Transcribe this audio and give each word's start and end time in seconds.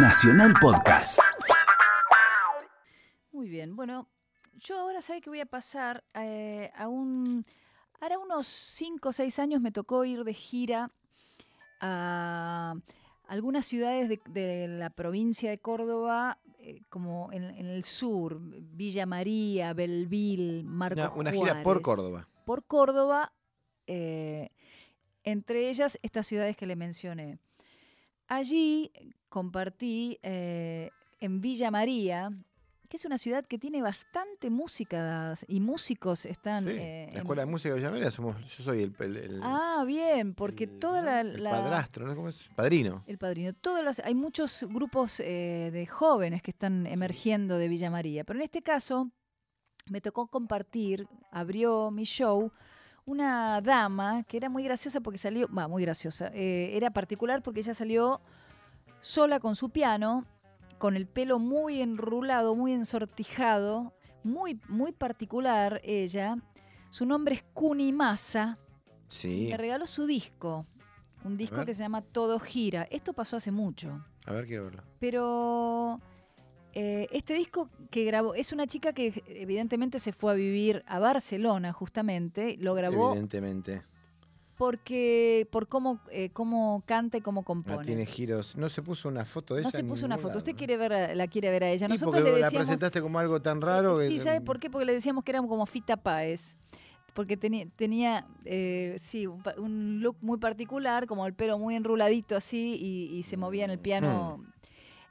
Nacional 0.00 0.54
Podcast. 0.60 1.18
Muy 3.32 3.48
bien, 3.48 3.74
bueno, 3.74 4.08
yo 4.54 4.78
ahora 4.78 5.02
sé 5.02 5.20
que 5.20 5.28
voy 5.28 5.40
a 5.40 5.46
pasar 5.46 6.04
eh, 6.14 6.70
a 6.76 6.88
un... 6.88 7.44
Ahora 8.00 8.18
unos 8.18 8.46
5 8.46 9.08
o 9.08 9.12
6 9.12 9.38
años 9.40 9.60
me 9.60 9.72
tocó 9.72 10.04
ir 10.04 10.22
de 10.22 10.34
gira 10.34 10.92
a 11.80 12.76
algunas 13.26 13.66
ciudades 13.66 14.08
de, 14.08 14.20
de 14.28 14.68
la 14.68 14.90
provincia 14.90 15.50
de 15.50 15.58
Córdoba, 15.58 16.38
eh, 16.60 16.82
como 16.90 17.32
en, 17.32 17.44
en 17.44 17.66
el 17.66 17.82
sur, 17.82 18.38
Villa 18.40 19.04
María, 19.04 19.74
Belville, 19.74 20.62
Marcos 20.62 21.10
Una, 21.16 21.32
gira 21.32 21.62
por. 21.62 21.82
Córdoba. 21.82 22.28
Por 22.44 22.64
Córdoba, 22.66 23.32
eh, 23.86 24.50
entre 25.24 25.68
ellas 25.68 25.98
estas 26.02 26.26
ciudades 26.26 26.56
que 26.56 26.66
le 26.66 26.76
mencioné. 26.76 27.38
Allí 28.28 28.90
compartí 29.28 30.18
eh, 30.22 30.90
en 31.20 31.40
Villa 31.40 31.70
María, 31.70 32.30
que 32.88 32.96
es 32.96 33.04
una 33.04 33.18
ciudad 33.18 33.44
que 33.44 33.58
tiene 33.58 33.82
bastante 33.82 34.48
música 34.50 35.34
y 35.46 35.60
músicos 35.60 36.24
están... 36.24 36.66
Sí, 36.66 36.74
eh, 36.74 37.06
la 37.08 37.12
en- 37.12 37.18
Escuela 37.18 37.42
de 37.44 37.50
Música 37.50 37.70
de 37.70 37.80
Villa 37.80 37.90
María 37.90 38.10
somos, 38.10 38.36
yo 38.56 38.64
soy 38.64 38.82
el, 38.82 38.94
el- 38.98 39.16
el- 39.16 39.40
Ah, 39.42 39.84
bien, 39.86 40.34
porque 40.34 40.64
el- 40.64 40.78
toda 40.78 41.02
la... 41.02 41.20
el 41.22 41.42
la- 41.42 41.50
padrastro, 41.50 42.06
¿no? 42.06 42.14
¿Cómo 42.16 42.28
es? 42.28 42.48
Padrino. 42.54 43.02
El 43.06 43.18
padrino. 43.18 43.52
Todas 43.54 43.84
las, 43.84 43.98
hay 44.00 44.14
muchos 44.14 44.64
grupos 44.68 45.20
eh, 45.20 45.70
de 45.72 45.86
jóvenes 45.86 46.42
que 46.42 46.50
están 46.50 46.86
emergiendo 46.86 47.58
de 47.58 47.68
Villa 47.68 47.90
María, 47.90 48.24
pero 48.24 48.38
en 48.38 48.44
este 48.44 48.62
caso 48.62 49.10
me 49.90 50.00
tocó 50.02 50.26
compartir, 50.28 51.06
abrió 51.30 51.90
mi 51.90 52.04
show, 52.04 52.52
una 53.08 53.60
dama 53.62 54.22
que 54.24 54.36
era 54.36 54.50
muy 54.50 54.62
graciosa 54.62 55.00
porque 55.00 55.16
salió, 55.18 55.48
va, 55.52 55.66
muy 55.66 55.82
graciosa, 55.82 56.30
eh, 56.34 56.72
era 56.74 56.90
particular 56.90 57.42
porque 57.42 57.60
ella 57.60 57.72
salió 57.72 58.20
sola 59.00 59.40
con 59.40 59.56
su 59.56 59.70
piano, 59.70 60.26
con 60.76 60.94
el 60.94 61.06
pelo 61.06 61.38
muy 61.38 61.80
enrulado, 61.80 62.54
muy 62.54 62.72
ensortijado, 62.72 63.94
muy, 64.22 64.60
muy 64.68 64.92
particular 64.92 65.80
ella. 65.84 66.36
Su 66.90 67.06
nombre 67.06 67.36
es 67.36 67.44
Kuni 67.54 67.92
Masa. 67.92 68.58
Sí. 69.06 69.46
Me 69.50 69.56
regaló 69.56 69.86
su 69.86 70.04
disco, 70.04 70.66
un 71.24 71.38
disco 71.38 71.64
que 71.64 71.72
se 71.72 71.82
llama 71.82 72.02
Todo 72.02 72.38
Gira. 72.38 72.86
Esto 72.90 73.14
pasó 73.14 73.36
hace 73.36 73.50
mucho, 73.50 74.04
A 74.26 74.32
ver, 74.32 74.46
quiero 74.46 74.64
verlo. 74.64 74.82
pero 74.98 75.98
eh, 76.74 77.08
este 77.12 77.34
disco 77.34 77.68
que 77.90 78.04
grabó 78.04 78.34
es 78.34 78.52
una 78.52 78.66
chica 78.66 78.92
que 78.92 79.22
evidentemente 79.28 79.98
se 79.98 80.12
fue 80.12 80.32
a 80.32 80.34
vivir 80.34 80.84
a 80.86 80.98
Barcelona 80.98 81.72
justamente, 81.72 82.56
lo 82.60 82.74
grabó 82.74 83.10
Evidentemente. 83.12 83.82
porque 84.56 85.46
por 85.52 85.68
cómo, 85.68 86.00
eh, 86.10 86.30
cómo 86.30 86.82
canta 86.86 87.16
y 87.18 87.20
cómo 87.20 87.40
No 87.42 87.44
compone. 87.44 87.84
tiene 87.84 88.04
giros. 88.06 88.56
No 88.56 88.68
se 88.68 88.82
puso 88.82 89.08
una 89.08 89.24
foto 89.24 89.54
de 89.54 89.62
No 89.62 89.68
ella. 89.68 89.78
se 89.78 89.84
puso 89.84 90.04
una 90.06 90.18
foto. 90.18 90.38
Usted 90.38 90.56
quiere 90.56 90.76
ver 90.76 90.92
a- 90.92 91.14
la 91.14 91.28
quiere 91.28 91.50
ver 91.50 91.64
a 91.64 91.70
ella. 91.70 91.86
Nosotros 91.88 92.22
le 92.24 92.30
la 92.32 92.36
decíamos 92.46 92.66
presentaste 92.66 93.00
como 93.00 93.18
algo 93.18 93.40
tan 93.40 93.60
raro. 93.60 94.00
Sí, 94.00 94.16
que- 94.16 94.18
¿sabe 94.20 94.40
por 94.40 94.58
qué? 94.58 94.68
Porque 94.68 94.84
le 94.84 94.92
decíamos 94.92 95.22
que 95.24 95.30
era 95.30 95.40
como 95.42 95.64
Fita 95.66 95.96
Páez. 95.96 96.56
Porque 97.14 97.36
tenía, 97.36 97.66
tenía 97.76 98.26
eh, 98.44 98.96
sí, 98.98 99.26
un, 99.26 100.00
look 100.02 100.16
muy 100.20 100.38
particular, 100.38 101.06
como 101.06 101.26
el 101.26 101.34
pelo 101.34 101.58
muy 101.58 101.74
enruladito 101.74 102.36
así 102.36 102.76
y, 102.80 103.16
y 103.16 103.22
se 103.24 103.36
movía 103.36 103.64
en 103.64 103.70
el 103.70 103.78
piano. 103.78 104.44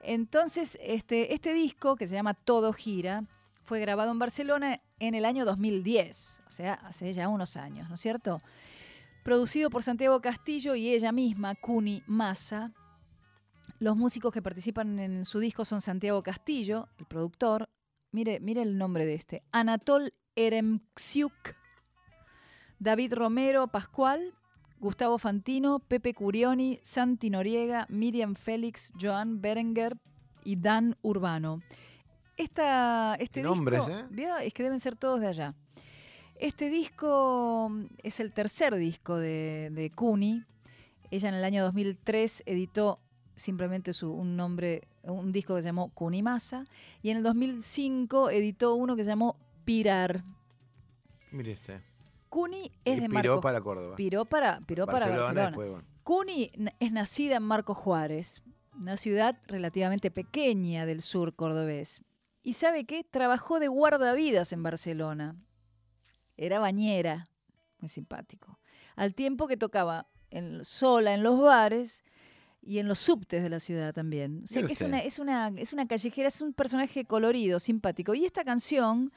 Entonces, 0.08 0.77
este, 0.81 1.33
este 1.33 1.53
disco, 1.53 1.97
que 1.97 2.08
se 2.08 2.16
llama 2.16 2.33
Todo 2.33 2.72
Gira, 2.72 3.25
fue 3.66 3.81
grabado 3.81 4.09
en 4.09 4.19
Barcelona 4.19 4.80
en 4.99 5.16
el 5.16 5.25
año 5.25 5.44
2010, 5.44 6.44
o 6.47 6.49
sea, 6.49 6.75
hace 6.75 7.11
ya 7.11 7.27
unos 7.27 7.58
años, 7.58 7.89
¿no 7.89 7.95
es 7.95 8.02
cierto? 8.02 8.41
Producido 9.23 9.69
por 9.69 9.83
Santiago 9.83 10.22
Castillo 10.22 10.75
y 10.75 10.94
ella 10.94 11.11
misma, 11.11 11.55
Cuni 11.55 12.03
Massa. 12.08 12.72
Los 13.80 13.97
músicos 13.97 14.31
que 14.31 14.41
participan 14.41 14.97
en 14.97 15.25
su 15.25 15.39
disco 15.39 15.66
son 15.66 15.81
Santiago 15.81 16.23
Castillo, 16.23 16.88
el 16.99 17.05
productor. 17.05 17.67
Mire, 18.14 18.39
mire 18.39 18.61
el 18.61 18.77
nombre 18.77 19.05
de 19.05 19.16
este. 19.16 19.44
Anatol 19.52 20.14
Eremksiuk, 20.38 21.53
David 22.80 23.14
Romero 23.14 23.67
Pascual, 23.67 24.33
Gustavo 24.80 25.17
Fantino, 25.17 25.80
Pepe 25.80 26.14
Curioni, 26.14 26.80
Santi 26.83 27.30
Noriega, 27.30 27.86
Miriam 27.89 28.36
Félix, 28.36 28.93
Joan 28.99 29.42
Berenguer 29.42 29.98
y 30.43 30.55
Dan 30.55 30.95
Urbano. 31.02 31.61
Esta, 32.38 33.15
este 33.15 33.42
nombres, 33.42 33.86
disco, 33.88 33.99
¿eh? 34.15 34.45
es 34.45 34.54
que 34.54 34.64
deben 34.64 34.80
ser 34.80 34.95
todos 34.95 35.20
de 35.20 35.27
allá. 35.27 35.55
Este 36.36 36.70
disco 36.70 37.70
mm, 37.71 37.86
es 38.04 38.20
el 38.20 38.32
tercer 38.32 38.76
disco 38.76 39.17
de, 39.17 39.70
de 39.71 39.89
Cuni. 39.89 40.43
Ella 41.09 41.30
en 41.30 41.36
el 41.36 41.44
año 41.44 41.64
2003 41.64 42.44
editó 42.45 42.99
simplemente 43.33 43.94
su, 43.94 44.11
un 44.11 44.36
nombre, 44.36 44.88
un 45.04 45.32
disco 45.32 45.55
que 45.55 45.64
se 45.64 45.70
llamó 45.70 45.89
Cuni 45.89 46.21
Masa. 46.21 46.65
Y 47.02 47.09
en 47.09 47.17
el 47.17 47.23
2005 47.23 48.30
editó 48.30 48.76
uno 48.76 48.95
que 48.95 49.04
se 49.04 49.09
llamó 49.09 49.38
Pirar. 49.65 50.23
Mire 51.32 51.54
este. 51.54 51.82
Cuni 52.30 52.71
es 52.86 52.98
Y 52.98 53.02
de 53.02 53.08
piró 53.10 53.14
Marcos. 53.33 53.42
para 53.43 53.61
Córdoba. 53.61 53.95
Piró 53.95 54.26
para, 54.26 54.60
piró 54.61 54.86
para 54.86 55.08
Barcelona. 55.08 55.45
después, 55.48 55.70
bueno. 55.70 55.88
Cuni 56.04 56.52
es 56.80 56.92
nacida 56.92 57.38
en 57.38 57.43
Marcos 57.43 57.77
Juárez, 57.77 58.42
una 58.73 58.98
ciudad 58.98 59.38
relativamente 59.48 60.11
pequeña 60.11 60.86
del 60.86 61.02
sur 61.02 61.36
cordobés. 61.36 62.02
¿Y 62.43 62.54
sabe 62.54 62.86
qué? 62.86 63.04
Trabajó 63.04 63.60
de 63.60 63.67
guardavidas 63.67 64.54
en 64.54 64.64
Barcelona. 64.64 65.36
Era 66.38 66.60
bañera, 66.60 67.26
muy 67.80 67.89
simpático. 67.89 68.59
Al 68.95 69.15
tiempo 69.15 69.48
que 69.48 69.58
tocaba 69.58 70.08
en- 70.30 70.64
sola 70.64 71.14
en 71.14 71.23
los 71.23 71.39
bares 71.42 72.04
y 72.61 72.80
en 72.80 72.88
los 72.88 72.99
subtes 72.99 73.42
de 73.44 73.49
la 73.49 73.59
ciudad 73.59 73.94
también. 73.94 74.42
O 74.44 74.48
sea 74.48 74.64
que 74.64 74.73
es 74.73 74.82
una, 74.82 74.99
es, 74.99 75.20
una, 75.20 75.48
es 75.49 75.73
una 75.73 75.88
callejera, 75.88 76.27
es 76.27 76.42
un 76.42 76.54
personaje 76.54 77.05
colorido, 77.05 77.59
simpático. 77.59 78.14
Y 78.14 78.26
esta 78.26 78.44
canción, 78.44 79.11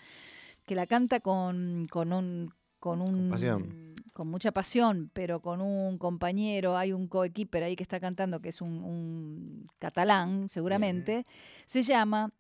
que 0.67 0.75
la 0.75 0.87
canta 0.87 1.21
con, 1.21 1.87
con 1.91 2.13
un... 2.13 2.55
Con, 2.81 3.01
un, 3.03 3.95
con 4.13 4.29
mucha 4.29 4.53
pasión, 4.53 5.11
pero 5.13 5.41
con 5.41 5.61
un 5.61 5.99
compañero, 5.99 6.77
hay 6.77 6.93
un 6.93 7.07
coequiper 7.07 7.63
ahí 7.63 7.77
que 7.77 7.83
está 7.83 8.01
cantando, 8.01 8.41
que 8.41 8.49
es 8.49 8.61
un, 8.61 8.83
un 8.83 9.67
catalán, 9.79 10.49
seguramente, 10.49 11.25
se 11.67 11.83
llama 11.83 12.33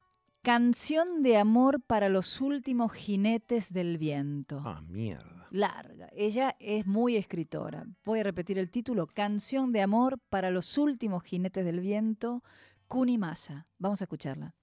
Canción 0.43 1.23
de 1.23 1.37
amor 1.37 1.83
para 1.83 2.09
los 2.09 2.41
últimos 2.41 2.93
jinetes 2.95 3.75
del 3.75 3.99
viento. 3.99 4.63
Ah, 4.65 4.81
mierda. 4.89 5.47
Larga. 5.51 6.09
Ella 6.13 6.57
es 6.59 6.87
muy 6.87 7.17
escritora. 7.17 7.85
Voy 8.07 8.21
a 8.21 8.23
repetir 8.23 8.59
el 8.59 8.71
título. 8.71 9.07
Canción 9.07 9.71
de 9.71 9.83
amor 9.83 10.19
para 10.31 10.51
los 10.51 10.79
últimos 10.79 11.25
jinetes 11.25 11.63
del 11.65 11.81
viento. 11.81 12.43
Cuni 12.89 13.19
Masa. 13.19 13.67
Vamos 13.79 14.01
a 14.01 14.05
escucharla. 14.05 14.55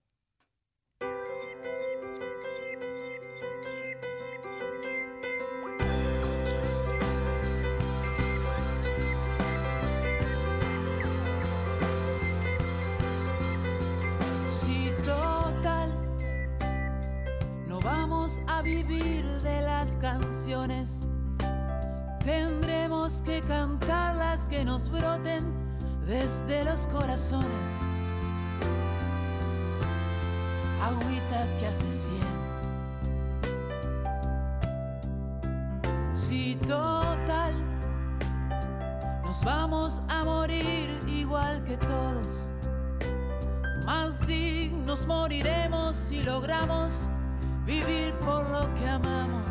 Vamos 18.08 18.42
a 18.48 18.62
vivir 18.62 19.26
de 19.42 19.62
las 19.64 19.98
canciones. 19.98 21.02
Tendremos 22.24 23.22
que 23.24 23.42
cantar 23.42 24.16
las 24.16 24.48
que 24.48 24.64
nos 24.64 24.90
broten 24.90 25.44
desde 26.06 26.64
los 26.64 26.88
corazones. 26.88 27.72
Agüita 30.82 31.46
que 31.60 31.68
haces 31.68 32.06
bien. 32.10 32.38
Si 36.14 36.56
total, 36.56 37.54
nos 39.26 39.44
vamos 39.44 40.02
a 40.08 40.24
morir 40.24 40.98
igual 41.08 41.62
que 41.66 41.76
todos. 41.76 42.52
Más 43.86 44.18
dignos 44.26 45.06
moriremos 45.06 45.94
si 45.98 46.24
logramos 46.24 47.10
vivir 47.68 48.14
por 48.22 48.50
lo 48.50 48.74
que 48.76 48.88
amamos 48.88 49.46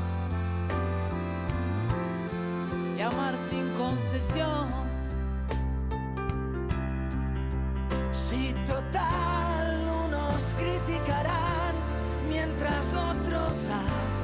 y 2.97 3.01
amar 3.03 3.37
sin 3.37 3.69
concesión. 3.75 4.71
Si 8.13 8.55
total 8.65 9.85
unos 10.07 10.43
criticarán 10.59 11.75
mientras 12.27 12.87
otros 12.95 13.51
hacemos. 13.51 14.16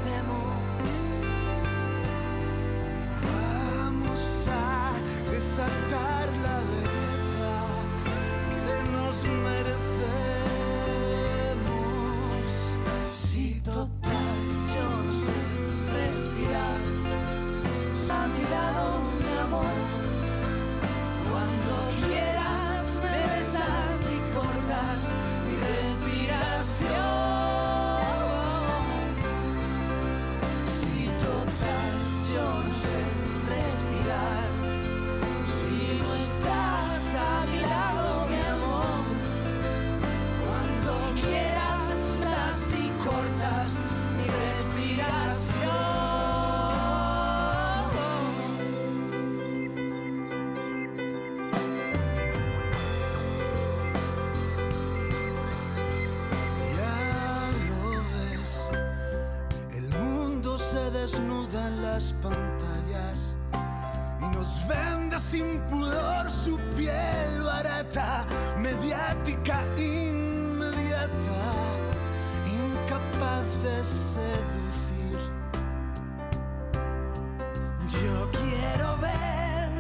Desnuda 61.13 61.69
en 61.69 61.83
las 61.83 62.15
pantallas 62.23 63.19
y 64.21 64.25
nos 64.37 64.67
vende 64.67 65.19
sin 65.21 65.61
pudor 65.69 66.31
su 66.31 66.57
piel 66.77 67.43
barata, 67.45 68.25
mediática, 68.59 69.63
inmediata, 69.77 71.09
incapaz 72.47 73.47
de 73.63 73.85
seducir. 73.85 75.19
Yo 77.89 78.31
quiero 78.31 78.99
ver 78.99 79.71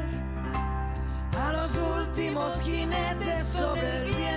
a 1.39 1.53
los 1.53 1.71
últimos 1.77 2.61
jinetes 2.61 3.47
sobre 3.47 4.05
viento, 4.05 4.32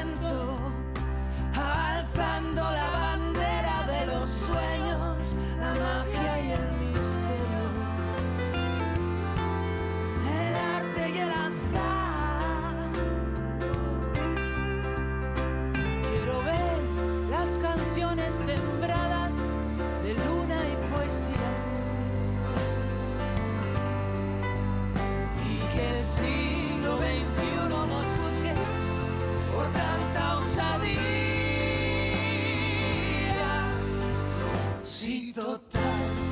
Si 35.16 35.32
total 35.32 35.62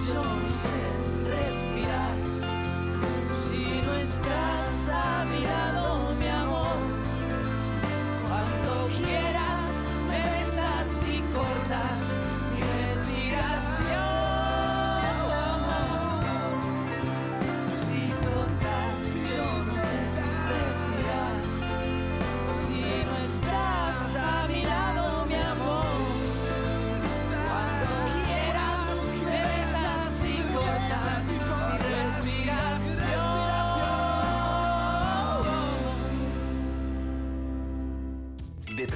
yo 0.10 0.83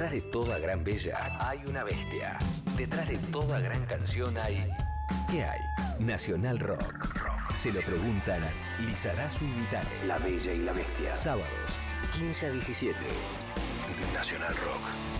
Detrás 0.07 0.23
de 0.23 0.31
toda 0.31 0.59
gran 0.59 0.83
bella 0.85 1.37
hay 1.37 1.59
una 1.65 1.83
bestia. 1.83 2.39
Detrás 2.77 3.09
de 3.09 3.17
toda 3.17 3.59
gran 3.59 3.85
canción 3.87 4.37
hay... 4.37 4.65
¿Qué 5.29 5.43
hay? 5.43 5.59
Nacional 5.99 6.59
Rock. 6.59 7.53
Se 7.53 7.73
lo 7.73 7.81
preguntan 7.81 8.39
Lizarazu 8.85 9.43
y 9.43 9.51
Vitale. 9.51 10.05
La 10.05 10.17
Bella 10.17 10.53
y 10.53 10.59
la 10.59 10.71
Bestia. 10.71 11.13
Sábados, 11.13 11.81
15 12.13 12.45
a 12.45 12.51
17. 12.51 12.97
Nacional 14.13 14.55
Rock. 14.55 15.16